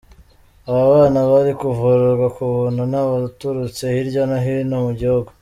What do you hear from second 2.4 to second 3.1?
buntu ni